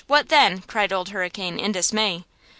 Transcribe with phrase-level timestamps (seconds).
[0.07, 2.25] what then!" cried Old Hurricane, in dismay.